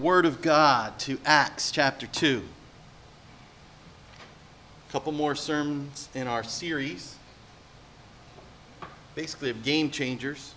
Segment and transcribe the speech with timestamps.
[0.00, 2.42] Word of God to Acts chapter 2.
[4.88, 7.16] A couple more sermons in our series,
[9.14, 10.54] basically of game changers,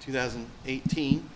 [0.00, 1.28] 2018.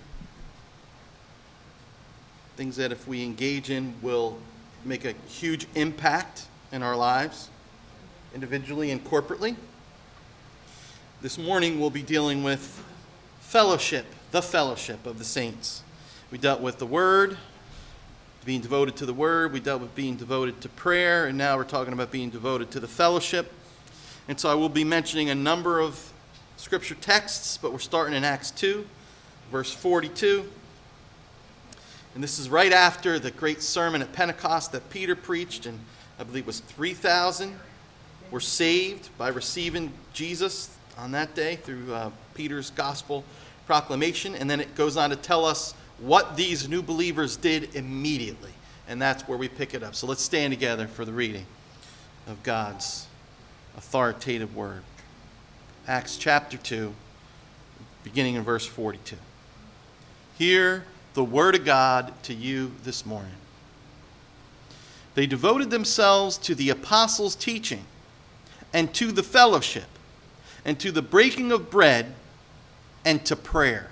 [2.57, 4.39] Things that, if we engage in, will
[4.87, 7.51] make a huge impact in our lives,
[8.35, 9.55] individually and corporately.
[11.21, 12.83] This morning, we'll be dealing with
[13.41, 15.83] fellowship, the fellowship of the saints.
[16.33, 17.37] We dealt with the Word,
[18.47, 19.53] being devoted to the Word.
[19.53, 21.27] We dealt with being devoted to prayer.
[21.27, 23.53] And now we're talking about being devoted to the fellowship.
[24.29, 26.11] And so I will be mentioning a number of
[26.57, 28.87] scripture texts, but we're starting in Acts 2,
[29.51, 30.51] verse 42.
[32.15, 35.79] And this is right after the great sermon at Pentecost that Peter preached, and
[36.19, 37.61] I believe it was 3,000
[38.31, 43.23] were saved by receiving Jesus on that day through uh, Peter's gospel
[43.67, 44.35] proclamation.
[44.35, 48.51] And then it goes on to tell us what these new believers did immediately.
[48.89, 49.95] And that's where we pick it up.
[49.95, 51.47] So let's stand together for the reading
[52.27, 53.07] of God's
[53.77, 54.83] authoritative word.
[55.87, 56.93] Acts chapter 2,
[58.05, 59.17] beginning in verse 42.
[60.39, 63.35] Hear the word of God to you this morning.
[65.15, 67.85] They devoted themselves to the apostles' teaching
[68.73, 69.85] and to the fellowship
[70.65, 72.15] and to the breaking of bread
[73.05, 73.92] and to prayer.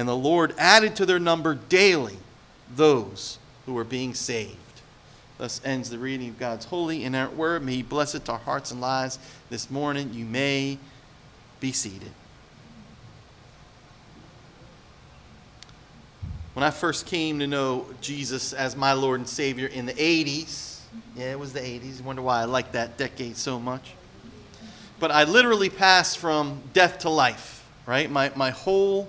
[0.00, 2.16] And the Lord added to their number daily
[2.74, 4.56] those who were being saved.
[5.36, 7.62] Thus ends the reading of God's holy and inerrant word.
[7.62, 9.18] May He bless it to our hearts and lives
[9.50, 10.14] this morning.
[10.14, 10.78] You may
[11.60, 12.12] be seated.
[16.54, 20.80] When I first came to know Jesus as my Lord and Savior in the 80s,
[21.14, 21.98] yeah, it was the 80s.
[21.98, 23.92] You wonder why I like that decade so much.
[24.98, 28.10] But I literally passed from death to life, right?
[28.10, 29.06] My, my whole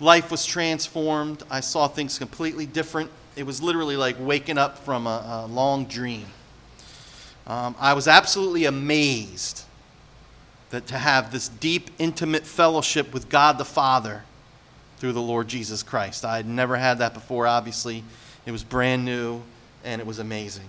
[0.00, 1.42] life was transformed.
[1.50, 3.10] I saw things completely different.
[3.36, 6.26] It was literally like waking up from a, a long dream.
[7.46, 9.64] Um, I was absolutely amazed
[10.70, 14.22] that to have this deep, intimate fellowship with God the Father
[14.98, 16.24] through the Lord Jesus Christ.
[16.24, 18.04] I had never had that before, obviously.
[18.46, 19.42] It was brand new
[19.84, 20.66] and it was amazing.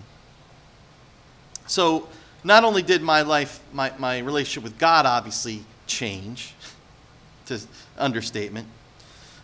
[1.67, 2.09] So,
[2.43, 6.53] not only did my life, my, my relationship with God obviously change,
[7.45, 7.61] to
[7.97, 8.67] understatement,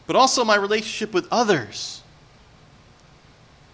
[0.09, 2.01] but also my relationship with others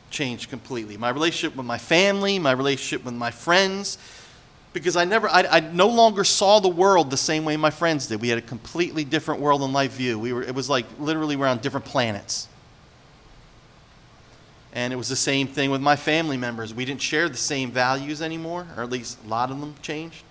[0.10, 0.98] changed completely.
[0.98, 3.98] My relationship with my family, my relationship with my friends,
[4.74, 8.08] because I never, I, I, no longer saw the world the same way my friends
[8.08, 8.20] did.
[8.20, 10.20] We had a completely different world and life view.
[10.20, 12.50] We were, it was like literally we're on different planets.
[14.74, 16.74] And it was the same thing with my family members.
[16.74, 20.22] We didn't share the same values anymore, or at least a lot of them changed.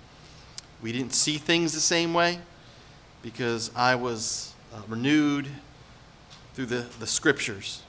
[0.83, 2.41] We didn't see things the same way
[3.23, 5.49] because I was uh, renewed
[6.55, 7.83] through the, the scriptures,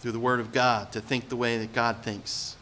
[0.00, 2.56] through the Word of God, to think the way that God thinks.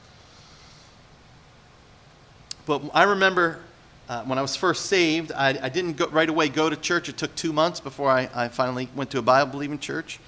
[2.67, 3.61] But I remember
[4.09, 7.09] uh, when I was first saved, I, I didn't go, right away go to church.
[7.09, 10.21] It took two months before I, I finally went to a Bible believing church.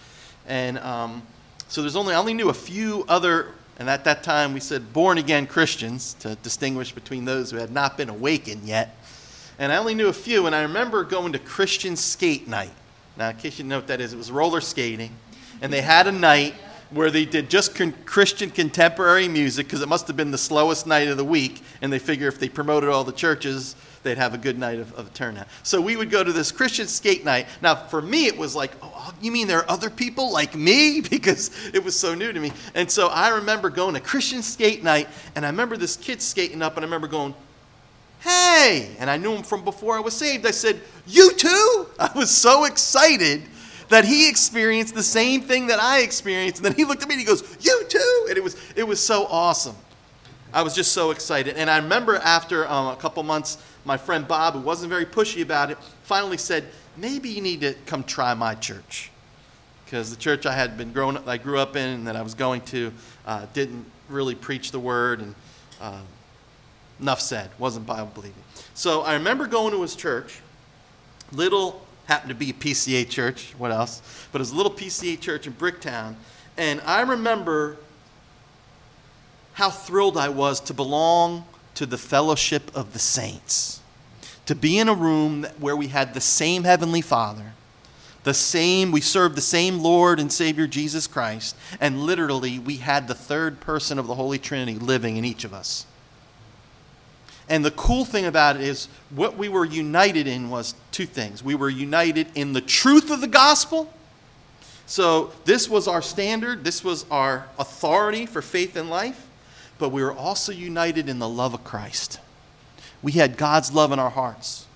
[0.46, 1.22] And um,
[1.68, 3.48] so there's only, I only knew a few other,
[3.78, 7.70] and at that time we said born again Christians to distinguish between those who had
[7.70, 8.96] not been awakened yet.
[9.58, 12.72] And I only knew a few, and I remember going to Christian skate night.
[13.18, 15.10] Now, in case you know what that is, it was roller skating.
[15.60, 16.54] And they had a night
[16.90, 20.86] where they did just con- Christian contemporary music because it must have been the slowest
[20.86, 21.60] night of the week.
[21.82, 23.74] And they figure if they promoted all the churches,
[24.04, 25.48] they'd have a good night of, of turnout.
[25.64, 27.48] So we would go to this Christian skate night.
[27.60, 30.54] Now, for me, it was like, oh, oh you mean there are other people like
[30.54, 31.02] me?
[31.10, 32.52] Because it was so new to me.
[32.74, 36.62] And so I remember going to Christian skate night, and I remember this kid skating
[36.62, 37.34] up, and I remember going,
[38.20, 40.46] hey, and I knew him from before I was saved.
[40.46, 41.86] I said, you too?
[41.98, 43.42] I was so excited
[43.88, 46.58] that he experienced the same thing that I experienced.
[46.58, 48.26] And then he looked at me and he goes, you too?
[48.28, 49.76] And it was, it was so awesome.
[50.52, 51.56] I was just so excited.
[51.56, 55.42] And I remember after um, a couple months, my friend Bob, who wasn't very pushy
[55.42, 56.64] about it, finally said,
[56.96, 59.10] maybe you need to come try my church.
[59.84, 62.22] Because the church I had been growing up, I grew up in and that I
[62.22, 62.92] was going to
[63.26, 65.20] uh, didn't really preach the word.
[65.20, 65.34] And
[65.80, 66.00] uh,
[67.00, 68.42] enough said, wasn't Bible believing.
[68.74, 70.40] So I remember going to his church,
[71.32, 74.02] little, happened to be a PCA church, what else?
[74.32, 76.16] But it was a little PCA church in Bricktown.
[76.56, 77.76] And I remember
[79.54, 83.80] how thrilled I was to belong to the fellowship of the saints,
[84.46, 87.52] to be in a room where we had the same Heavenly Father,
[88.24, 93.08] the same, we served the same Lord and Savior Jesus Christ, and literally we had
[93.08, 95.86] the third person of the Holy Trinity living in each of us.
[97.48, 101.42] And the cool thing about it is, what we were united in was two things.
[101.42, 103.92] We were united in the truth of the gospel.
[104.86, 109.26] So, this was our standard, this was our authority for faith and life,
[109.78, 112.20] but we were also united in the love of Christ.
[113.02, 114.66] We had God's love in our hearts.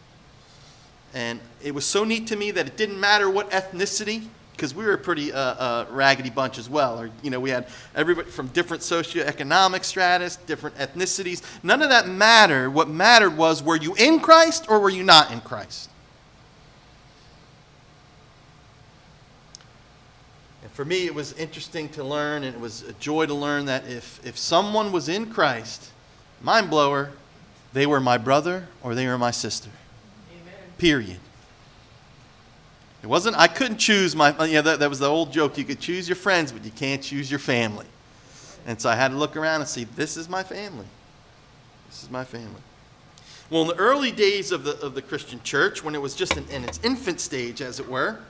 [1.15, 4.29] And it was so neat to me that it didn't matter what ethnicity,
[4.63, 6.97] because we were a pretty uh, uh, raggedy bunch as well.
[6.97, 7.67] Or, you know, we had
[7.97, 11.43] everybody from different socioeconomic stratus, different ethnicities.
[11.65, 12.71] None of that mattered.
[12.71, 15.91] What mattered was were you in Christ or were you not in Christ?
[20.63, 23.65] And for me, it was interesting to learn, and it was a joy to learn
[23.65, 25.91] that if, if someone was in Christ,
[26.41, 27.11] mind blower,
[27.73, 29.71] they were my brother or they were my sister.
[30.31, 30.55] Amen.
[30.79, 31.19] Period.
[33.03, 35.59] It wasn't, I couldn't choose my, you know, that, that was the old joke.
[35.59, 37.87] You could choose your friends, but you can't choose your family.
[38.65, 40.87] And so I had to look around and see, this is my family.
[41.89, 42.61] This is my family.
[43.51, 46.37] Well, in the early days of the, of the Christian church, when it was just
[46.37, 48.21] in, in its infant stage, as it were,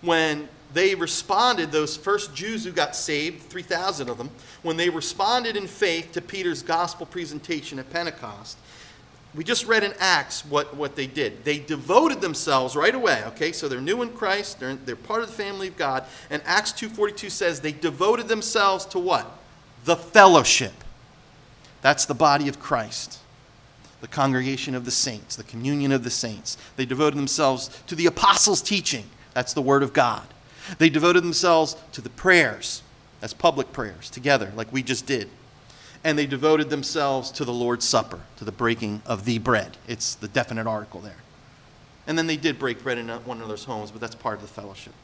[0.00, 4.30] when they responded, those first Jews who got saved, 3,000 of them,
[4.62, 8.56] when they responded in faith to Peter's gospel presentation at Pentecost,
[9.34, 11.44] we just read in Acts what, what they did.
[11.44, 13.52] They devoted themselves right away, okay?
[13.52, 16.04] So they're new in Christ, they're, they're part of the family of God.
[16.30, 19.30] And Acts 2.42 says they devoted themselves to what?
[19.84, 20.72] The fellowship.
[21.80, 23.20] That's the body of Christ,
[24.00, 26.58] the congregation of the saints, the communion of the saints.
[26.76, 29.04] They devoted themselves to the apostles' teaching.
[29.32, 30.26] That's the word of God.
[30.78, 32.82] They devoted themselves to the prayers.
[33.20, 35.30] That's public prayers together, like we just did
[36.02, 39.76] and they devoted themselves to the Lord's Supper, to the breaking of the bread.
[39.86, 41.16] It's the definite article there.
[42.06, 44.48] And then they did break bread in one another's homes, but that's part of the
[44.48, 44.94] fellowship.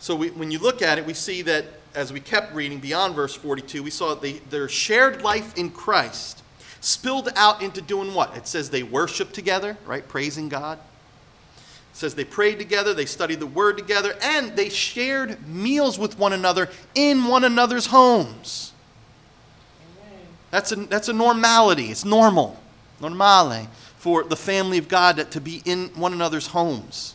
[0.00, 3.14] So we, when you look at it, we see that as we kept reading beyond
[3.14, 6.42] verse 42, we saw they, their shared life in Christ
[6.80, 8.36] spilled out into doing what?
[8.36, 10.06] It says they worship together, right?
[10.06, 10.78] Praising God
[12.00, 16.32] says they prayed together, they studied the word together, and they shared meals with one
[16.32, 18.72] another in one another's homes.
[20.50, 21.86] That's a, that's a normality.
[21.90, 22.58] It's normal,
[23.00, 23.68] normale,
[23.98, 27.14] for the family of God to be in one another's homes,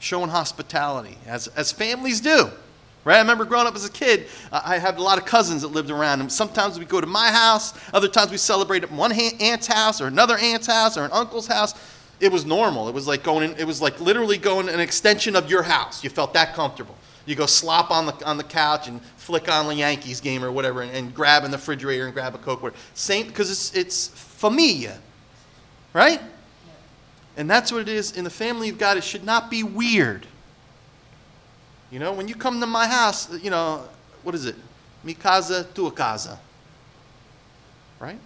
[0.00, 2.50] showing hospitality, as, as families do.
[3.04, 3.16] Right?
[3.16, 5.90] I remember growing up as a kid, I had a lot of cousins that lived
[5.90, 9.68] around, and sometimes we'd go to my house, other times we celebrate at one aunt's
[9.68, 11.74] house or another aunt's house or an uncle's house
[12.22, 12.88] it was normal.
[12.88, 16.04] It was like going in, it was like literally going an extension of your house.
[16.04, 16.96] You felt that comfortable.
[17.26, 20.52] You go slop on the, on the couch and flick on the Yankees game or
[20.52, 22.62] whatever and, and grab in the refrigerator and grab a Coke.
[22.62, 22.80] Whatever.
[22.94, 24.98] Same, because it's, it's familia,
[25.92, 26.20] right?
[27.36, 28.96] And that's what it is in the family of God.
[28.96, 30.24] It should not be weird.
[31.90, 33.82] You know, when you come to my house, you know,
[34.22, 34.54] what is it?
[35.02, 36.38] Mi casa, tua casa.
[37.98, 38.18] Right?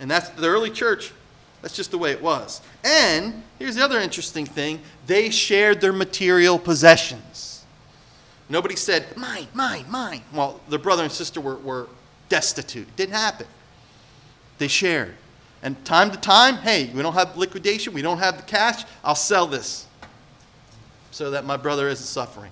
[0.00, 1.12] And that's the early church
[1.62, 2.60] that's just the way it was.
[2.84, 7.64] And here's the other interesting thing they shared their material possessions.
[8.48, 10.22] Nobody said, mine, mine, mine.
[10.34, 11.88] Well, their brother and sister were, were
[12.28, 12.88] destitute.
[12.88, 13.46] It didn't happen.
[14.58, 15.14] They shared.
[15.62, 19.14] And time to time, hey, we don't have liquidation, we don't have the cash, I'll
[19.14, 19.86] sell this
[21.12, 22.50] so that my brother isn't suffering.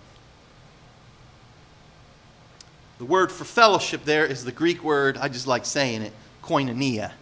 [2.98, 7.12] The word for fellowship there is the Greek word, I just like saying it, koinonia.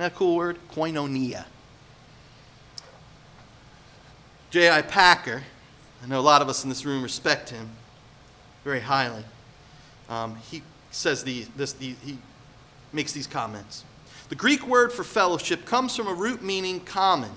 [0.00, 0.56] That cool word?
[0.72, 1.44] Koinonia.
[4.48, 4.80] J.I.
[4.80, 5.42] Packer,
[6.02, 7.68] I know a lot of us in this room respect him
[8.64, 9.24] very highly.
[10.08, 12.16] Um, he says the, this, the, he
[12.94, 13.84] makes these comments.
[14.30, 17.32] The Greek word for fellowship comes from a root meaning common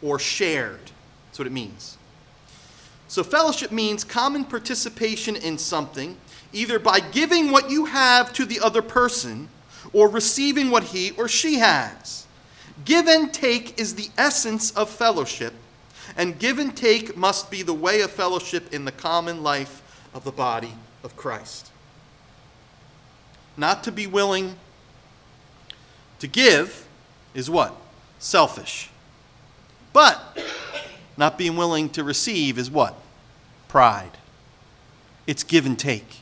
[0.00, 0.90] or shared.
[1.26, 1.98] That's what it means.
[3.08, 6.16] So, fellowship means common participation in something,
[6.54, 9.50] either by giving what you have to the other person
[9.92, 12.26] or receiving what he or she has.
[12.84, 15.54] Give and take is the essence of fellowship,
[16.16, 19.82] and give and take must be the way of fellowship in the common life
[20.14, 21.70] of the body of Christ.
[23.56, 24.56] Not to be willing
[26.20, 26.86] to give
[27.34, 27.74] is what?
[28.18, 28.90] Selfish.
[29.92, 30.38] But
[31.16, 32.94] not being willing to receive is what?
[33.66, 34.12] Pride.
[35.26, 36.20] It's give and take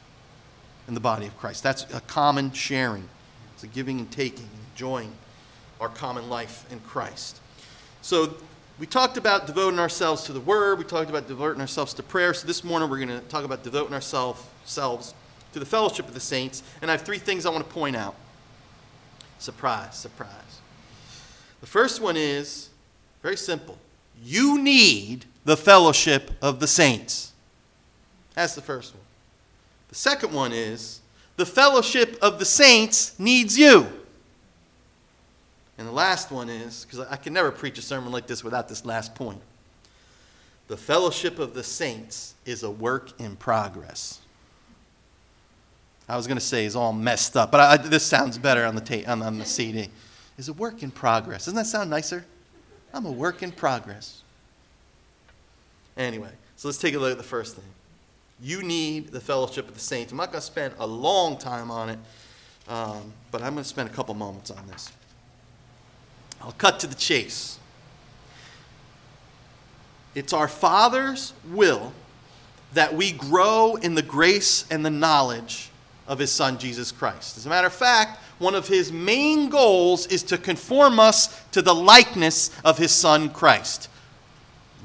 [0.89, 1.63] in the body of Christ.
[1.63, 3.09] That's a common sharing.
[3.57, 5.11] It's a giving and taking, enjoying
[5.81, 7.41] our common life in Christ.
[8.03, 8.35] So
[8.79, 10.77] we talked about devoting ourselves to the Word.
[10.77, 12.35] We talked about devoting ourselves to prayer.
[12.35, 14.45] So this morning we're going to talk about devoting ourselves
[15.55, 16.63] to the fellowship of the saints.
[16.83, 18.15] And I have three things I want to point out.
[19.39, 20.31] Surprise, surprise.
[21.63, 22.69] The first one is
[23.23, 23.79] very simple.
[24.23, 27.33] You need the fellowship of the saints.
[28.35, 29.03] That's the first one.
[29.89, 31.01] The second one is
[31.37, 33.87] the fellowship of the saints needs you.
[35.79, 38.69] And the last one is because I can never preach a sermon like this without
[38.69, 39.41] this last point.
[40.69, 44.21] The fellowship of the saints is a work in progress.
[46.09, 48.75] I was going to say is all messed up, but I, this sounds better on
[48.75, 49.89] the, ta- on, on the CD.
[50.39, 51.47] Is a work in progress.
[51.47, 52.25] Doesn't that sound nicer?
[52.93, 54.23] I'm a work in progress.
[55.97, 57.65] Anyway, so let's take a look at the first thing.
[58.43, 60.13] You need the fellowship of the saints.
[60.13, 61.99] I'm not going to spend a long time on it,
[62.69, 64.93] um, but I'm going to spend a couple moments on this.
[66.43, 67.59] I'll cut to the chase.
[70.15, 71.93] It's our Father's will
[72.75, 75.71] that we grow in the grace and the knowledge
[76.07, 77.37] of His Son, Jesus Christ.
[77.37, 81.63] As a matter of fact, one of His main goals is to conform us to
[81.63, 83.89] the likeness of His Son, Christ.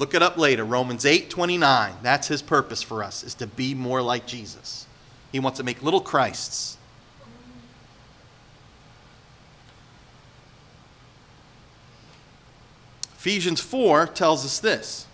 [0.02, 1.94] Look it up later, Romans 8 29.
[2.02, 4.88] That's His purpose for us, is to be more like Jesus.
[5.32, 6.76] He wants to make little Christs.
[13.14, 15.06] Ephesians 4 tells us this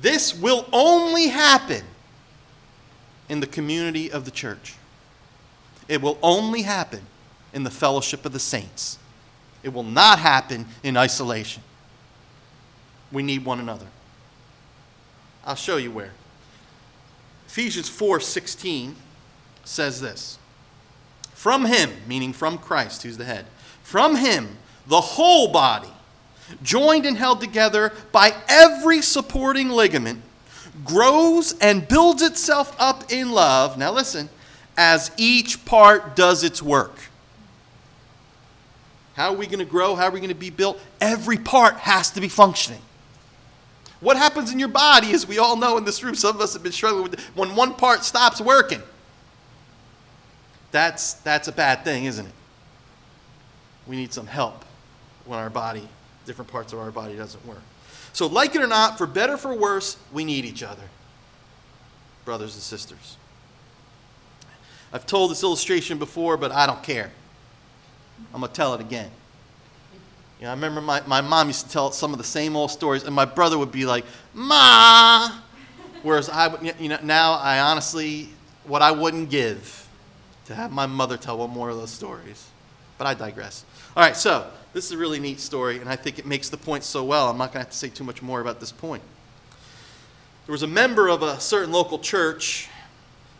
[0.00, 1.84] this will only happen
[3.28, 4.74] in the community of the church.
[5.86, 7.02] It will only happen
[7.52, 8.98] in the fellowship of the saints.
[9.62, 11.62] It will not happen in isolation.
[13.12, 13.86] We need one another.
[15.44, 16.12] I'll show you where.
[17.46, 18.94] Ephesians 4:16
[19.64, 20.38] says this.
[21.34, 23.46] From him, meaning from Christ, who's the head.
[23.82, 25.90] From him, the whole body
[26.62, 30.22] joined and held together by every supporting ligament,
[30.84, 33.76] grows and builds itself up in love.
[33.76, 34.28] Now, listen,
[34.76, 36.96] as each part does its work.
[39.14, 39.94] How are we going to grow?
[39.94, 40.80] How are we going to be built?
[41.00, 42.80] Every part has to be functioning.
[44.02, 46.52] What happens in your body, as we all know in this room, some of us
[46.54, 48.82] have been struggling with, when one part stops working.
[50.72, 52.32] That's, that's a bad thing, isn't it?
[53.86, 54.64] We need some help
[55.24, 55.88] when our body
[56.26, 57.62] different parts of our body doesn't work.
[58.12, 60.82] So, like it or not, for better or for worse, we need each other,
[62.24, 63.16] brothers and sisters.
[64.92, 67.12] I've told this illustration before, but I don't care.
[68.34, 69.10] I'm going to tell it again.
[70.42, 72.72] You know, I remember my, my mom used to tell some of the same old
[72.72, 75.30] stories, and my brother would be like, Ma!
[76.02, 78.28] Whereas I would, you know, now I honestly,
[78.64, 79.88] what I wouldn't give
[80.46, 82.44] to have my mother tell one more of those stories.
[82.98, 83.64] But I digress.
[83.96, 86.56] All right, so this is a really neat story, and I think it makes the
[86.56, 87.30] point so well.
[87.30, 89.04] I'm not going to have to say too much more about this point.
[90.46, 92.68] There was a member of a certain local church,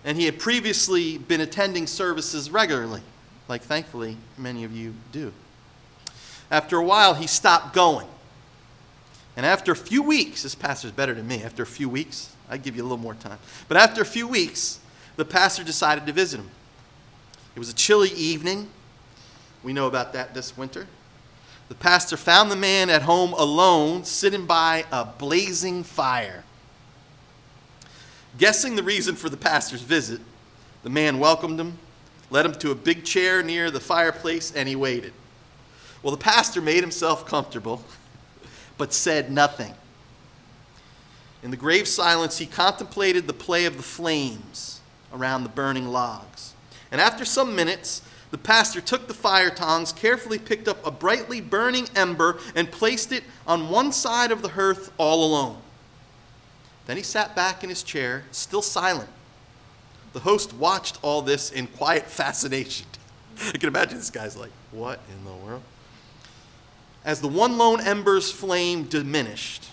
[0.04, 3.02] and he had previously been attending services regularly,
[3.48, 5.32] like thankfully many of you do.
[6.52, 8.06] After a while, he stopped going.
[9.38, 11.42] And after a few weeks, this pastor's better than me.
[11.42, 13.38] After a few weeks, I'd give you a little more time.
[13.68, 14.78] But after a few weeks,
[15.16, 16.50] the pastor decided to visit him.
[17.56, 18.68] It was a chilly evening.
[19.62, 20.86] We know about that this winter.
[21.70, 26.44] The pastor found the man at home alone, sitting by a blazing fire.
[28.36, 30.20] Guessing the reason for the pastor's visit,
[30.82, 31.78] the man welcomed him,
[32.28, 35.14] led him to a big chair near the fireplace, and he waited.
[36.02, 37.82] Well, the pastor made himself comfortable,
[38.76, 39.74] but said nothing.
[41.42, 44.80] In the grave silence, he contemplated the play of the flames
[45.12, 46.54] around the burning logs.
[46.90, 51.40] And after some minutes, the pastor took the fire tongs, carefully picked up a brightly
[51.40, 55.58] burning ember, and placed it on one side of the hearth all alone.
[56.86, 59.10] Then he sat back in his chair, still silent.
[60.12, 62.86] The host watched all this in quiet fascination.
[63.48, 65.62] I can imagine this guy's like, What in the world?
[67.04, 69.68] As the one lone ember's flame diminished,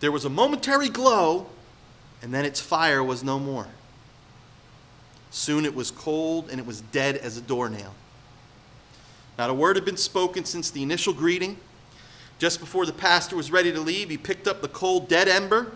[0.00, 1.46] there was a momentary glow,
[2.22, 3.68] and then its fire was no more.
[5.30, 7.94] Soon it was cold and it was dead as a doornail.
[9.36, 11.58] Not a word had been spoken since the initial greeting.
[12.38, 15.72] Just before the pastor was ready to leave, he picked up the cold, dead ember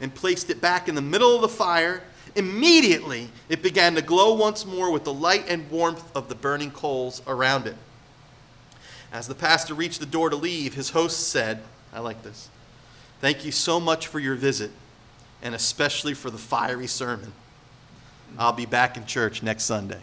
[0.00, 2.02] and placed it back in the middle of the fire.
[2.34, 6.70] Immediately, it began to glow once more with the light and warmth of the burning
[6.70, 7.76] coals around it.
[9.12, 12.48] As the pastor reached the door to leave, his host said, I like this.
[13.20, 14.70] Thank you so much for your visit,
[15.42, 17.32] and especially for the fiery sermon.
[18.38, 20.00] I'll be back in church next Sunday.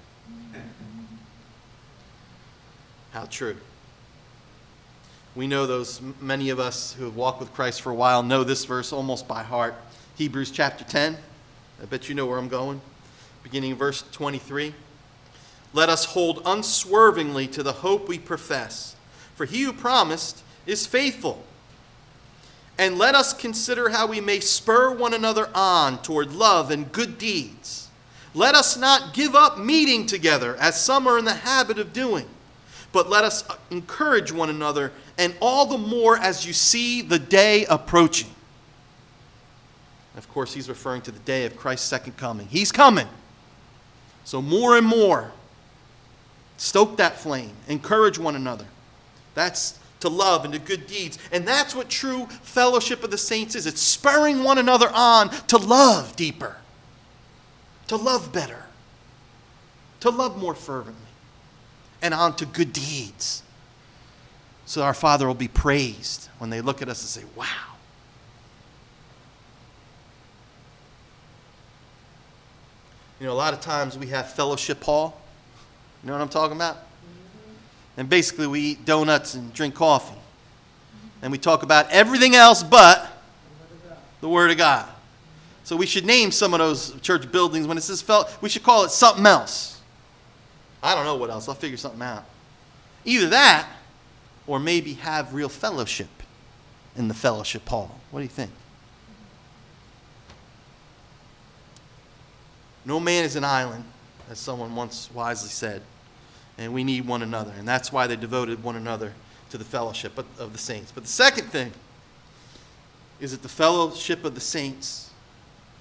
[3.12, 3.58] How true.
[5.36, 8.44] We know those, many of us who have walked with Christ for a while know
[8.44, 9.75] this verse almost by heart.
[10.18, 11.18] Hebrews chapter 10.
[11.82, 12.82] I bet you know where I'm going.
[13.42, 14.74] Beginning verse 23.
[15.72, 18.96] Let us hold unswervingly to the hope we profess,
[19.39, 21.41] for he who promised is faithful.
[22.77, 27.17] And let us consider how we may spur one another on toward love and good
[27.17, 27.88] deeds.
[28.34, 32.25] Let us not give up meeting together, as some are in the habit of doing,
[32.91, 37.65] but let us encourage one another, and all the more as you see the day
[37.67, 38.31] approaching.
[40.17, 42.48] Of course, he's referring to the day of Christ's second coming.
[42.48, 43.08] He's coming.
[44.25, 45.31] So, more and more,
[46.58, 48.65] stoke that flame, encourage one another.
[49.36, 51.17] That's to love and to good deeds.
[51.31, 55.57] And that's what true fellowship of the saints is it's spurring one another on to
[55.57, 56.57] love deeper,
[57.88, 58.65] to love better,
[60.00, 61.01] to love more fervently,
[62.01, 63.43] and on to good deeds.
[64.65, 67.45] So our Father will be praised when they look at us and say, Wow.
[73.19, 75.19] You know, a lot of times we have fellowship hall.
[76.01, 76.77] You know what I'm talking about?
[77.98, 80.17] And basically, we eat donuts and drink coffee.
[81.22, 83.08] And we talk about everything else but
[84.22, 84.88] the Word of God.
[85.63, 88.63] So we should name some of those church buildings when it says fel- we should
[88.63, 89.79] call it something else.
[90.81, 91.48] I don't know what else.
[91.48, 92.25] I'll figure something out.
[93.05, 93.67] Either that
[94.48, 96.10] or maybe have real fellowship
[96.96, 98.00] in the fellowship hall.
[98.12, 98.51] What do you think?
[102.86, 103.84] No man is an island,
[104.29, 105.84] as someone once wisely said,
[106.60, 107.54] and we need one another.
[107.58, 109.13] And that's why they devoted one another
[109.50, 110.92] to the fellowship of the saints.
[110.92, 111.72] But the second thing
[113.20, 115.10] is that the fellowship of the saints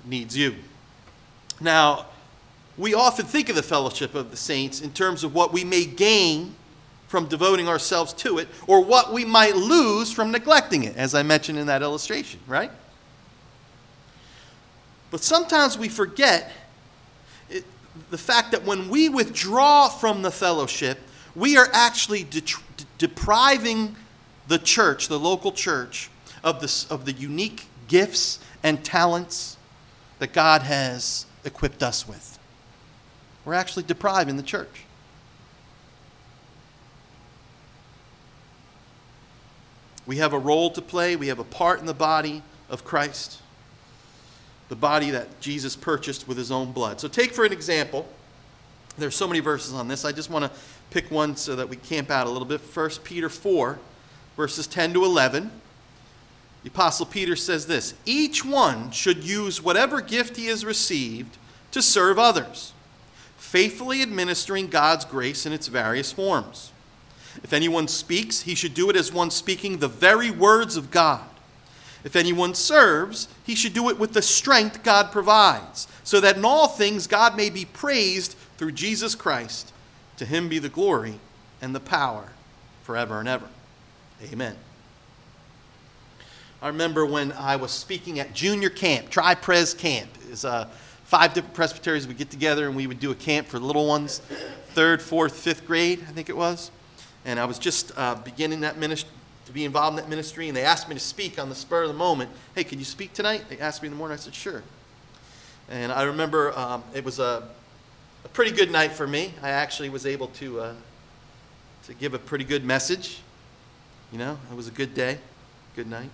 [0.04, 0.54] needs you.
[1.60, 2.06] Now,
[2.78, 5.84] we often think of the fellowship of the saints in terms of what we may
[5.84, 6.54] gain
[7.08, 11.22] from devoting ourselves to it or what we might lose from neglecting it, as I
[11.24, 12.70] mentioned in that illustration, right?
[15.10, 16.52] But sometimes we forget
[18.10, 20.98] the fact that when we withdraw from the fellowship,
[21.34, 22.42] we are actually de-
[22.98, 23.96] depriving
[24.48, 26.10] the church, the local church,
[26.42, 29.56] of the, of the unique gifts and talents
[30.18, 32.38] that God has equipped us with.
[33.44, 34.84] We're actually depriving the church.
[40.06, 43.42] We have a role to play, we have a part in the body of Christ
[44.68, 47.00] the body that Jesus purchased with his own blood.
[47.00, 48.06] So, take for an example,
[48.98, 50.04] there's so many verses on this.
[50.04, 50.50] I just want to
[50.90, 52.60] pick one so that we camp out a little bit.
[52.60, 53.78] 1 Peter 4,
[54.36, 55.50] verses 10 to 11.
[56.64, 61.38] The Apostle Peter says this Each one should use whatever gift he has received
[61.70, 62.72] to serve others,
[63.36, 66.72] faithfully administering God's grace in its various forms.
[67.42, 71.24] If anyone speaks, he should do it as one speaking the very words of God.
[72.04, 76.44] If anyone serves, he should do it with the strength God provides, so that in
[76.44, 79.72] all things God may be praised through Jesus Christ.
[80.18, 81.20] To him be the glory
[81.60, 82.30] and the power
[82.82, 83.48] forever and ever.
[84.32, 84.56] Amen.
[86.60, 90.10] I remember when I was speaking at junior camp, Tri Pres Camp.
[90.28, 90.68] Is uh,
[91.04, 94.18] five different presbyteries would get together and we would do a camp for little ones,
[94.70, 96.70] third, fourth, fifth grade, I think it was.
[97.24, 99.10] And I was just uh, beginning that ministry,
[99.48, 101.84] to be involved in that ministry, and they asked me to speak on the spur
[101.84, 102.30] of the moment.
[102.54, 103.44] Hey, can you speak tonight?
[103.48, 104.12] They asked me in the morning.
[104.12, 104.62] I said, sure.
[105.70, 107.48] And I remember um, it was a,
[108.26, 109.32] a, pretty good night for me.
[109.42, 110.74] I actually was able to, uh,
[111.86, 113.20] to give a pretty good message.
[114.12, 115.16] You know, it was a good day,
[115.74, 116.10] good night.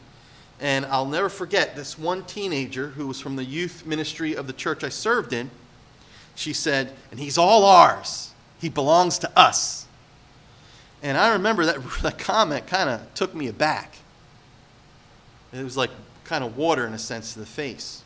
[0.60, 4.52] And I'll never forget this one teenager who was from the youth ministry of the
[4.52, 5.50] church I served in.
[6.36, 8.32] She said, and he's all ours.
[8.60, 9.83] He belongs to us.
[11.04, 13.98] And I remember that, that comment kind of took me aback.
[15.52, 15.90] It was like
[16.24, 18.02] kind of water, in a sense, to the face.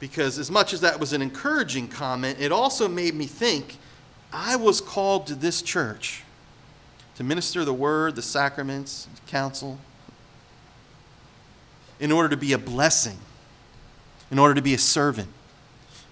[0.00, 3.76] Because as much as that was an encouraging comment, it also made me think
[4.32, 6.24] I was called to this church
[7.16, 9.78] to minister the word, the sacraments, counsel,
[11.98, 13.18] in order to be a blessing,
[14.30, 15.28] in order to be a servant,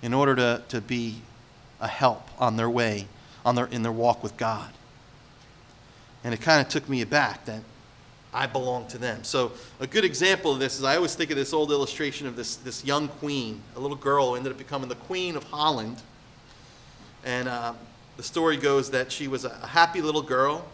[0.03, 1.21] in order to, to be
[1.81, 3.07] a help on their way,
[3.45, 4.73] on their, in their walk with God.
[6.27, 7.61] And it kind of took me aback that
[8.35, 9.23] I belong to them.
[9.23, 12.35] So, a good example of this is I always think of this old illustration of
[12.35, 16.03] this, this young queen, a little girl who ended up becoming the Queen of Holland.
[17.25, 17.75] And uh,
[18.17, 20.65] the story goes that she was a happy little girl,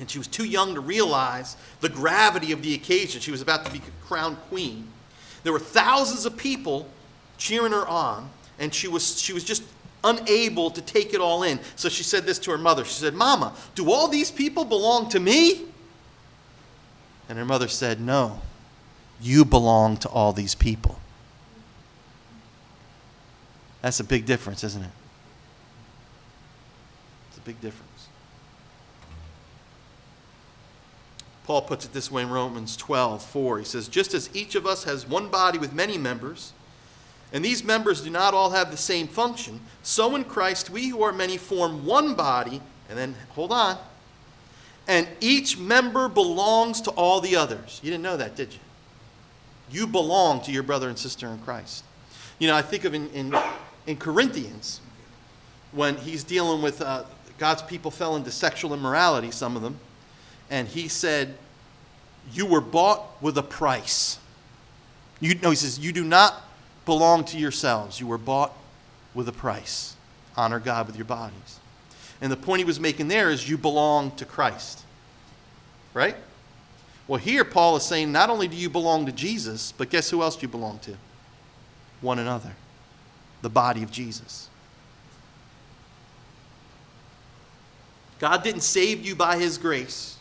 [0.00, 3.20] and she was too young to realize the gravity of the occasion.
[3.20, 4.88] She was about to be crowned queen.
[5.44, 6.88] There were thousands of people
[7.36, 9.62] cheering her on, and she was, she was just
[10.04, 11.60] unable to take it all in.
[11.76, 12.84] So she said this to her mother.
[12.84, 15.66] She said, Mama, do all these people belong to me?
[17.28, 18.40] And her mother said, No,
[19.20, 20.98] you belong to all these people.
[23.82, 24.90] That's a big difference, isn't it?
[27.28, 28.08] It's a big difference.
[31.44, 33.58] Paul puts it this way in Romans 12, 4.
[33.60, 36.52] He says, Just as each of us has one body with many members,
[37.32, 41.02] and these members do not all have the same function, so in Christ we who
[41.02, 43.78] are many form one body, and then, hold on,
[44.86, 47.78] and each member belongs to all the others.
[47.82, 48.60] You didn't know that, did you?
[49.70, 51.84] You belong to your brother and sister in Christ.
[52.38, 53.36] You know, I think of in, in,
[53.86, 54.80] in Corinthians,
[55.72, 57.04] when he's dealing with uh,
[57.36, 59.78] God's people fell into sexual immorality, some of them,
[60.50, 61.36] and he said,
[62.32, 64.18] You were bought with a price.
[65.20, 66.47] You, no, he says, You do not
[66.88, 68.00] belong to yourselves.
[68.00, 68.50] You were bought
[69.12, 69.94] with a price.
[70.38, 71.60] Honor God with your bodies.
[72.22, 74.82] And the point he was making there is you belong to Christ.
[75.92, 76.16] Right?
[77.06, 80.22] Well, here Paul is saying not only do you belong to Jesus, but guess who
[80.22, 80.96] else do you belong to?
[82.00, 82.54] One another.
[83.42, 84.48] The body of Jesus.
[88.18, 90.17] God didn't save you by his grace.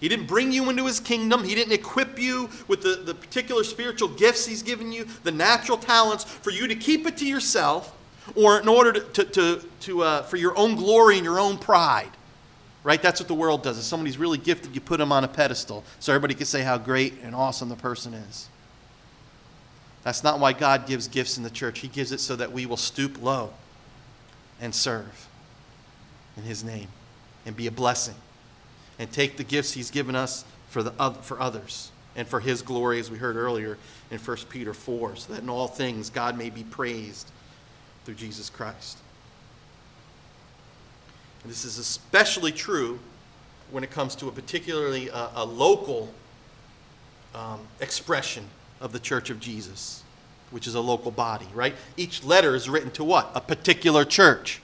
[0.00, 1.42] He didn't bring you into his kingdom.
[1.42, 5.78] He didn't equip you with the, the particular spiritual gifts he's given you, the natural
[5.78, 7.96] talents, for you to keep it to yourself
[8.34, 12.10] or in order to, to, to, uh, for your own glory and your own pride.
[12.84, 13.00] Right?
[13.00, 13.78] That's what the world does.
[13.78, 16.78] If somebody's really gifted, you put them on a pedestal so everybody can say how
[16.78, 18.48] great and awesome the person is.
[20.04, 21.80] That's not why God gives gifts in the church.
[21.80, 23.52] He gives it so that we will stoop low
[24.60, 25.26] and serve
[26.36, 26.88] in His name
[27.44, 28.14] and be a blessing
[28.98, 30.90] and take the gifts He's given us for, the,
[31.22, 33.78] for others and for His glory, as we heard earlier
[34.10, 37.30] in 1 Peter 4, so that in all things God may be praised
[38.04, 38.98] through Jesus Christ.
[41.42, 42.98] And this is especially true
[43.70, 46.12] when it comes to a particularly uh, a local
[47.34, 48.44] um, expression
[48.80, 50.02] of the Church of Jesus,
[50.50, 51.74] which is a local body, right?
[51.96, 53.30] Each letter is written to what?
[53.34, 54.60] A particular church.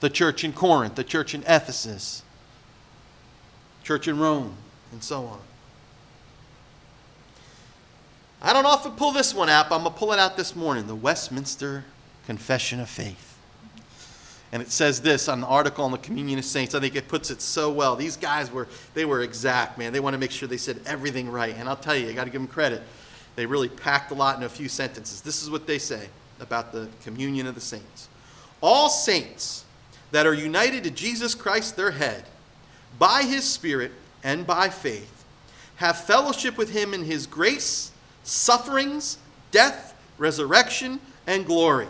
[0.00, 2.23] The church in Corinth, the church in Ephesus,
[3.84, 4.54] church in Rome,
[4.90, 5.38] and so on.
[8.42, 10.56] I don't often pull this one out, but I'm going to pull it out this
[10.56, 11.84] morning the Westminster
[12.26, 13.38] Confession of Faith.
[14.52, 16.74] And it says this on the article on the communion of saints.
[16.74, 17.96] I think it puts it so well.
[17.96, 19.92] These guys were they were exact, man.
[19.92, 21.54] They want to make sure they said everything right.
[21.56, 22.82] And I'll tell you, you got to give them credit.
[23.34, 25.22] They really packed a lot in a few sentences.
[25.22, 28.08] This is what they say about the communion of the saints.
[28.60, 29.64] All saints
[30.12, 32.24] that are united to Jesus Christ their head
[32.98, 35.24] by his spirit and by faith
[35.76, 37.90] have fellowship with him in his grace,
[38.22, 39.18] sufferings,
[39.50, 41.88] death, resurrection, and glory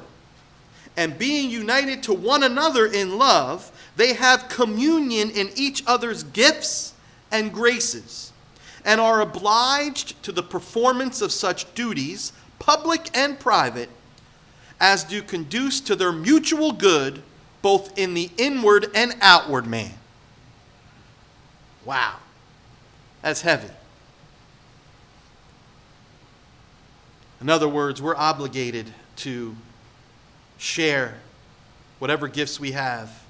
[0.97, 6.95] and being united to one another in love, they have communion in each other's gifts
[7.31, 8.33] and graces,
[8.85, 13.91] and are obliged to the performance of such duties, public and private,
[14.81, 17.23] as do conduce to their mutual good,
[17.63, 19.95] both in the inward and outward man.
[21.85, 22.17] Wow,
[23.23, 23.71] that's heavy.
[27.41, 29.55] In other words, we're obligated to
[30.57, 31.17] share
[31.99, 33.23] whatever gifts we have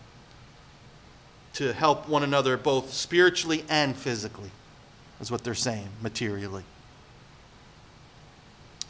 [1.55, 4.51] to help one another both spiritually and physically,
[5.21, 6.65] is what they're saying, materially.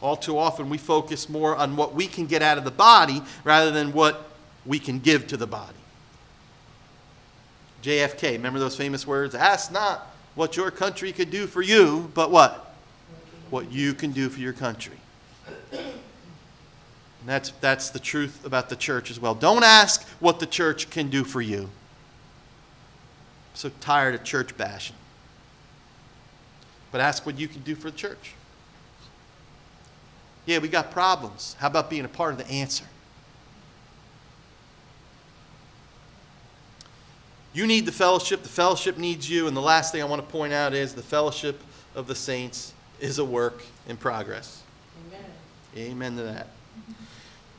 [0.00, 3.22] All too often, we focus more on what we can get out of the body
[3.44, 4.30] rather than what
[4.66, 5.72] we can give to the body.
[7.84, 9.34] JFK, remember those famous words?
[9.34, 12.74] Ask not what your country could do for you, but what?
[13.50, 14.96] What you can do for your country.
[15.70, 15.92] And
[17.26, 19.34] that's, that's the truth about the church as well.
[19.34, 21.62] Don't ask what the church can do for you.
[21.62, 21.68] I'm
[23.52, 24.96] so tired of church bashing.
[26.90, 28.32] But ask what you can do for the church.
[30.46, 31.54] Yeah, we got problems.
[31.58, 32.84] How about being a part of the answer?
[37.54, 40.30] You need the fellowship, the fellowship needs you, and the last thing I want to
[40.30, 41.62] point out is the fellowship
[41.94, 44.62] of the saints is a work in progress.
[45.06, 45.24] Amen.
[45.76, 46.48] Amen to that.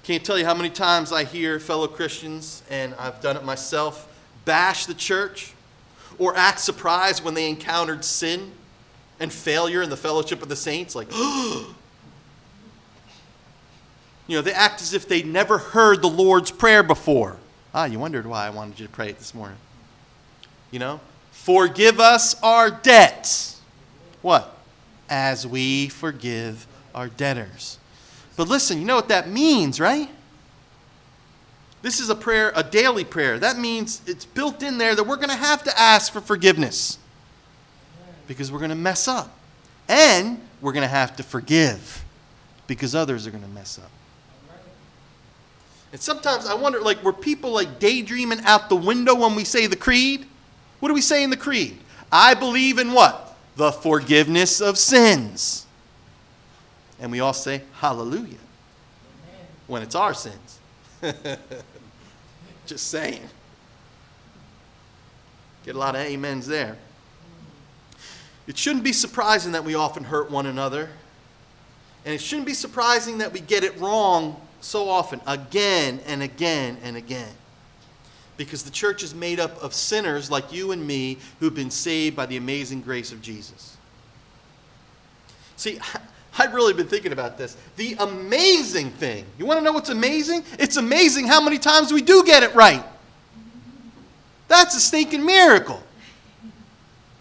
[0.04, 4.12] Can't tell you how many times I hear fellow Christians, and I've done it myself,
[4.44, 5.54] bash the church
[6.20, 8.52] or act surprised when they encountered sin
[9.20, 10.94] and failure in the fellowship of the saints.
[10.94, 11.66] Like, you
[14.30, 17.38] know, they act as if they'd never heard the Lord's Prayer before.
[17.74, 19.58] Ah, you wondered why I wanted you to pray it this morning.
[20.76, 21.00] You know,
[21.32, 23.62] forgive us our debts.
[24.22, 24.58] What?
[25.10, 27.80] As we forgive our debtors.
[28.36, 30.10] But listen, you know what that means, right?
[31.82, 33.40] This is a prayer, a daily prayer.
[33.40, 36.98] That means it's built in there that we're going to have to ask for forgiveness.
[38.28, 39.34] because we're going to mess up.
[39.88, 42.04] And we're going to have to forgive
[42.68, 43.92] because others are going to mess up.
[45.94, 49.68] And sometimes I wonder, like, were people like daydreaming out the window when we say
[49.68, 50.28] the creed?
[50.86, 51.80] What do we say in the creed?
[52.12, 53.36] I believe in what?
[53.56, 55.66] The forgiveness of sins.
[57.00, 58.38] And we all say hallelujah
[59.66, 60.60] when it's our sins.
[62.68, 63.28] Just saying.
[65.66, 66.78] Get a lot of amens there.
[68.46, 70.92] It shouldn't be surprising that we often hurt one another.
[72.06, 76.78] And it shouldn't be surprising that we get it wrong so often, again and again
[76.84, 77.34] and again.
[78.38, 82.16] Because the church is made up of sinners like you and me who've been saved
[82.16, 83.78] by the amazing grace of Jesus.
[85.56, 85.80] See,
[86.38, 87.56] I've really been thinking about this.
[87.78, 90.44] The amazing thing, you want to know what's amazing?
[90.60, 92.84] It's amazing how many times we do get it right.
[94.48, 95.82] That's a stinking miracle.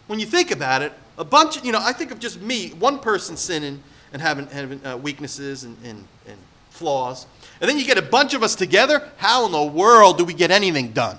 [0.09, 2.70] When you think about it, a bunch of, you know, I think of just me,
[2.70, 6.37] one person sinning and having, having uh, weaknesses and, and, and
[6.70, 7.27] flaws.
[7.61, 9.09] And then you get a bunch of us together.
[9.17, 11.19] How in the world do we get anything done?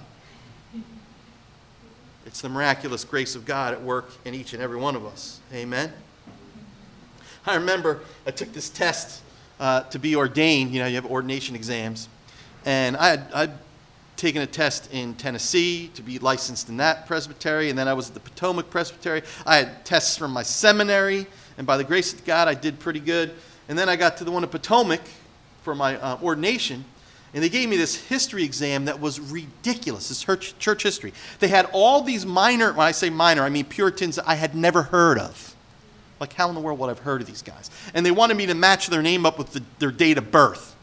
[2.25, 5.39] It's the miraculous grace of God at work in each and every one of us.
[5.53, 5.93] Amen.
[7.45, 9.21] I remember I took this test
[9.59, 10.73] uh, to be ordained.
[10.73, 12.09] You know, you have ordination exams.
[12.65, 13.51] And I had, I'd
[14.17, 18.09] taken a test in Tennessee to be licensed in that presbytery, and then I was
[18.09, 19.21] at the Potomac Presbytery.
[19.45, 22.99] I had tests from my seminary, and by the grace of God, I did pretty
[22.99, 23.33] good.
[23.67, 25.01] And then I got to the one at Potomac
[25.65, 26.85] for my uh, ordination,
[27.33, 30.07] and they gave me this history exam that was ridiculous.
[30.07, 31.11] This church, church history.
[31.39, 34.83] They had all these minor, when I say minor, I mean Puritans I had never
[34.83, 35.53] heard of.
[36.21, 37.69] Like, how in the world would I have heard of these guys?
[37.93, 40.73] And they wanted me to match their name up with the, their date of birth.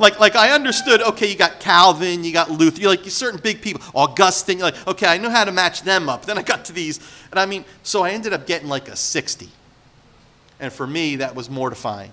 [0.00, 3.62] Like, like I understood, okay, you got Calvin, you got Luther, you're like certain big
[3.62, 6.26] people, Augustine, you're like, okay, I know how to match them up.
[6.26, 6.98] Then I got to these,
[7.30, 9.48] and I mean, so I ended up getting like a 60.
[10.58, 12.10] And for me, that was mortifying.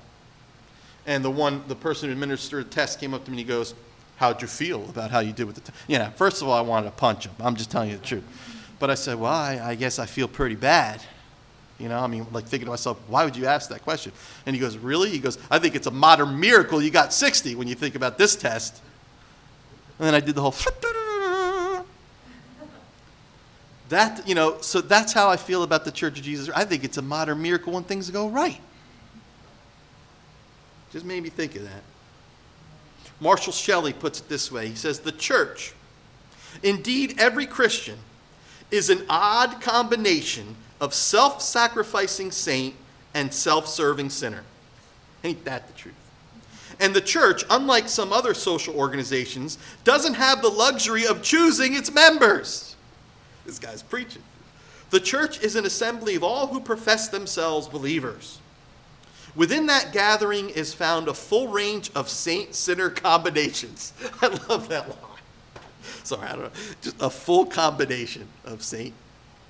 [1.06, 3.46] And the one, the person who administered the test came up to me and he
[3.46, 3.74] goes,
[4.18, 5.78] How'd you feel about how you did with the test?
[5.88, 7.34] You know, first of all, I wanted to punch him.
[7.40, 8.24] I'm just telling you the truth.
[8.78, 11.02] But I said, Well, I, I guess I feel pretty bad.
[11.80, 14.12] You know, I mean, like thinking to myself, why would you ask that question?
[14.46, 15.10] And he goes, Really?
[15.10, 18.18] He goes, I think it's a modern miracle you got 60 when you think about
[18.18, 18.82] this test.
[19.98, 20.54] And then I did the whole.
[23.92, 26.50] That, you know, so that's how I feel about the Church of Jesus.
[26.56, 28.62] I think it's a modern miracle when things go right.
[30.92, 31.84] Just made me think of that.
[33.20, 35.74] Marshall Shelley puts it this way He says, The church,
[36.64, 37.98] indeed every Christian,
[38.72, 42.76] is an odd combination of self sacrificing saint
[43.14, 44.44] and self serving sinner.
[45.24, 45.96] Ain't that the truth?
[46.80, 51.92] And the church, unlike some other social organizations, doesn't have the luxury of choosing its
[51.94, 52.76] members.
[53.46, 54.24] This guy's preaching.
[54.90, 58.41] The church is an assembly of all who profess themselves believers.
[59.36, 63.94] Within that gathering is found a full range of saint sinner combinations.
[64.22, 64.98] I love that line.
[66.04, 66.62] Sorry, I don't know.
[66.82, 68.94] Just a full combination of saint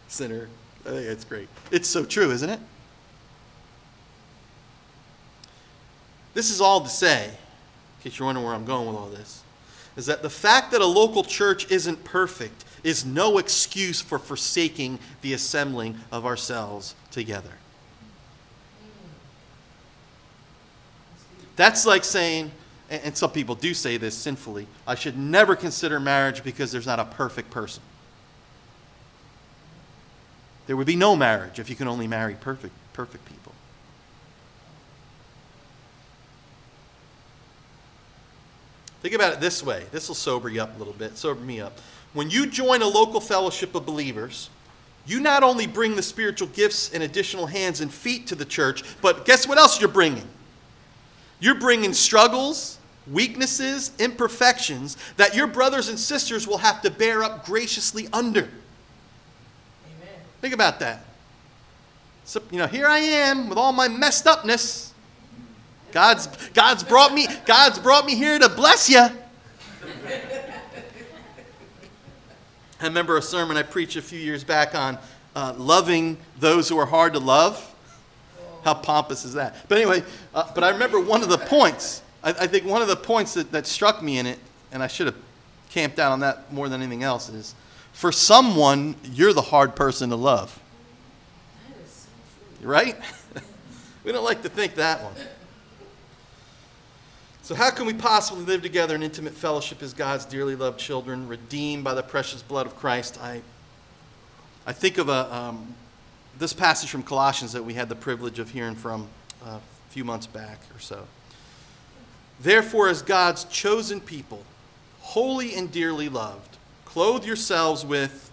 [0.08, 0.48] sinner
[0.86, 1.48] I think it's great.
[1.70, 2.60] It's so true, isn't it?
[6.34, 9.44] This is all to say, in case you're wondering where I'm going with all this,
[9.96, 14.98] is that the fact that a local church isn't perfect is no excuse for forsaking
[15.22, 17.52] the assembling of ourselves together.
[21.62, 22.50] That's like saying,
[22.90, 26.98] and some people do say this sinfully, I should never consider marriage because there's not
[26.98, 27.84] a perfect person.
[30.66, 33.52] There would be no marriage if you can only marry perfect, perfect people.
[39.04, 39.86] Think about it this way.
[39.92, 41.78] This will sober you up a little bit, sober me up.
[42.14, 44.50] When you join a local fellowship of believers,
[45.06, 48.84] you not only bring the spiritual gifts and additional hands and feet to the church,
[49.00, 50.28] but guess what else you're bringing?
[51.42, 52.78] You're bringing struggles,
[53.12, 58.42] weaknesses, imperfections that your brothers and sisters will have to bear up graciously under.
[58.42, 60.20] Amen.
[60.40, 61.04] Think about that.
[62.26, 64.94] So, you know, here I am with all my messed upness.
[65.92, 69.10] God's, God's, brought me, God's brought me here to bless you.
[72.80, 74.98] I remember a sermon I preached a few years back on
[75.36, 77.71] uh, loving those who are hard to love.
[78.64, 79.68] How pompous is that?
[79.68, 82.88] But anyway, uh, but I remember one of the points, I, I think one of
[82.88, 84.40] the points that, that struck me in it,
[84.72, 85.16] and I should have
[85.70, 87.56] camped out on that more than anything else, is
[87.94, 90.58] for someone, you're the hard person to love.
[92.62, 92.96] Right?
[94.04, 95.14] we don't like to think that one.
[97.44, 101.28] So, how can we possibly live together in intimate fellowship as God's dearly loved children,
[101.28, 103.20] redeemed by the precious blood of Christ?
[103.20, 103.42] I,
[104.66, 105.76] I think of a, um,
[106.40, 109.08] this passage from Colossians that we had the privilege of hearing from
[109.46, 111.06] uh, a few months back or so.
[112.40, 114.44] Therefore, as God's chosen people,
[115.00, 118.32] holy and dearly loved, clothe yourselves with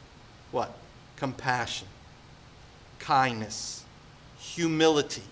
[0.50, 0.72] what?
[1.16, 1.88] Compassion,
[2.98, 3.84] kindness,
[4.38, 5.22] humility,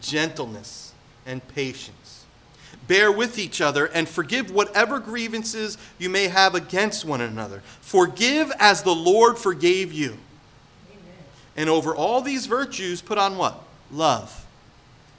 [0.00, 0.92] gentleness,
[1.26, 2.24] and patience.
[2.86, 7.62] Bear with each other and forgive whatever grievances you may have against one another.
[7.80, 10.16] Forgive as the Lord forgave you.
[11.58, 13.60] And over all these virtues, put on what?
[13.90, 14.46] Love,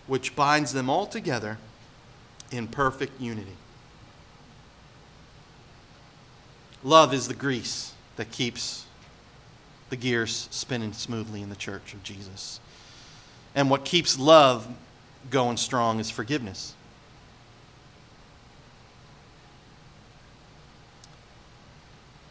[0.08, 1.58] which binds them all together
[2.50, 3.58] in perfect unity.
[6.82, 8.86] Love is the grease that keeps
[9.90, 12.62] the gears spinning smoothly in the church of Jesus.
[13.54, 14.66] And what keeps love
[15.30, 16.74] going strong is forgiveness.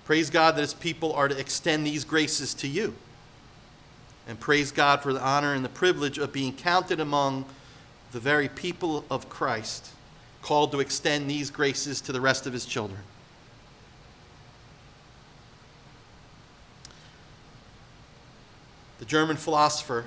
[0.06, 2.94] Praise God that His people are to extend these graces to you.
[4.28, 7.46] And praise God for the honor and the privilege of being counted among
[8.12, 9.88] the very people of Christ,
[10.42, 13.00] called to extend these graces to the rest of His children.
[18.98, 20.04] The German philosopher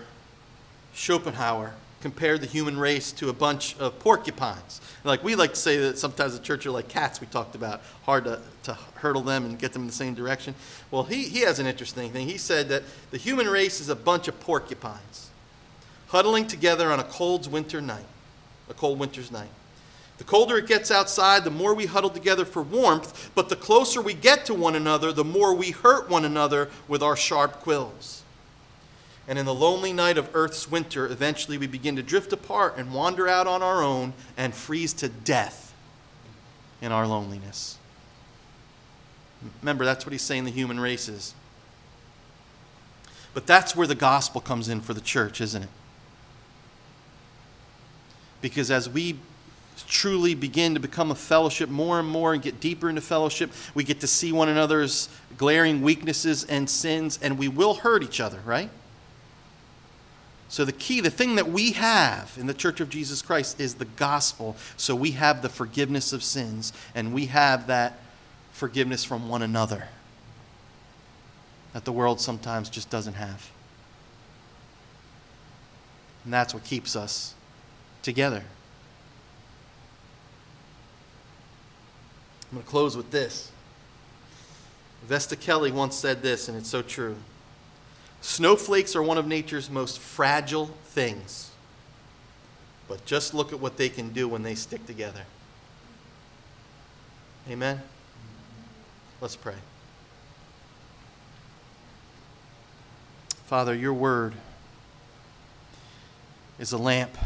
[0.94, 4.82] Schopenhauer compared the human race to a bunch of porcupines.
[5.04, 7.82] Like we like to say that sometimes the church are like cats we talked about,
[8.04, 10.56] hard to, to hurdle them and get them in the same direction.
[10.90, 12.28] Well, he, he has an interesting thing.
[12.28, 15.30] He said that the human race is a bunch of porcupines
[16.12, 18.06] huddling together on a cold winter night,
[18.70, 19.50] a cold winter's night.
[20.18, 24.02] The colder it gets outside, the more we huddle together for warmth, but the closer
[24.02, 28.21] we get to one another, the more we hurt one another with our sharp quills.
[29.28, 32.94] And in the lonely night of Earth's winter, eventually we begin to drift apart and
[32.94, 35.74] wander out on our own and freeze to death
[36.82, 37.78] in our loneliness.
[39.62, 41.34] Remember, that's what he's saying the human race is.
[43.34, 45.70] But that's where the gospel comes in for the church, isn't it?
[48.42, 49.20] Because as we
[49.88, 53.84] truly begin to become a fellowship more and more and get deeper into fellowship, we
[53.84, 58.40] get to see one another's glaring weaknesses and sins, and we will hurt each other,
[58.46, 58.70] right?
[60.52, 63.76] So, the key, the thing that we have in the Church of Jesus Christ is
[63.76, 64.58] the gospel.
[64.76, 68.00] So, we have the forgiveness of sins, and we have that
[68.52, 69.88] forgiveness from one another
[71.72, 73.50] that the world sometimes just doesn't have.
[76.26, 77.34] And that's what keeps us
[78.02, 78.44] together.
[82.52, 83.50] I'm going to close with this.
[85.08, 87.16] Vesta Kelly once said this, and it's so true.
[88.22, 91.50] Snowflakes are one of nature's most fragile things.
[92.88, 95.24] But just look at what they can do when they stick together.
[97.50, 97.82] Amen?
[99.20, 99.56] Let's pray.
[103.46, 104.34] Father, your word
[106.60, 107.18] is a lamp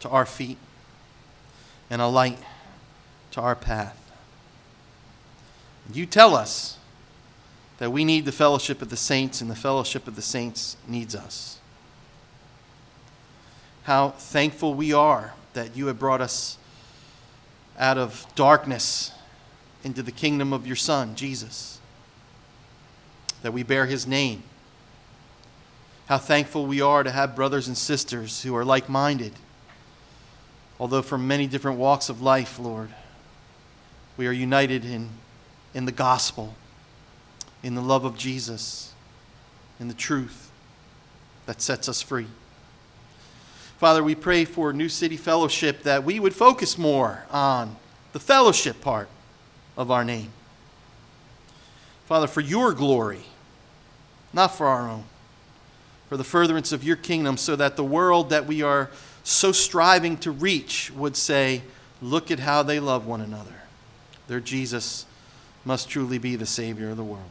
[0.00, 0.58] to our feet
[1.90, 2.38] and a light
[3.32, 4.00] to our path.
[5.92, 6.75] You tell us
[7.78, 11.14] that we need the fellowship of the saints, and the fellowship of the saints needs
[11.14, 11.58] us.
[13.84, 16.58] How thankful we are that you have brought us
[17.78, 19.12] out of darkness
[19.84, 21.78] into the kingdom of your Son, Jesus,
[23.42, 24.42] that we bear his name.
[26.08, 29.32] How thankful we are to have brothers and sisters who are like minded,
[30.80, 32.90] although from many different walks of life, Lord.
[34.16, 35.10] We are united in,
[35.74, 36.54] in the gospel
[37.66, 38.92] in the love of Jesus,
[39.80, 40.52] in the truth
[41.46, 42.28] that sets us free.
[43.78, 47.74] Father, we pray for New City Fellowship that we would focus more on
[48.12, 49.08] the fellowship part
[49.76, 50.30] of our name.
[52.04, 53.24] Father, for your glory,
[54.32, 55.02] not for our own,
[56.08, 58.92] for the furtherance of your kingdom, so that the world that we are
[59.24, 61.62] so striving to reach would say,
[62.00, 63.54] Look at how they love one another.
[64.28, 65.04] Their Jesus
[65.64, 67.30] must truly be the Savior of the world.